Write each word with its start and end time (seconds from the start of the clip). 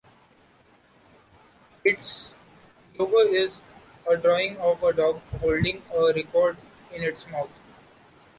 Its 1.85 2.33
logo 2.97 3.19
is 3.19 3.61
a 4.09 4.17
drawing 4.17 4.57
of 4.57 4.81
a 4.81 4.91
dog 4.93 5.21
holding 5.39 5.83
a 5.93 6.07
record 6.11 6.57
in 6.91 7.03
its 7.03 7.27
mouth. 7.29 7.51